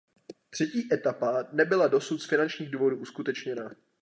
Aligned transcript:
Třetí 0.49 0.89
etapa 0.93 1.43
nebyla 1.51 1.87
dosud 1.87 2.17
z 2.21 2.25
finančních 2.25 2.71
důvodů 2.71 2.97
uskutečněna. 2.97 3.71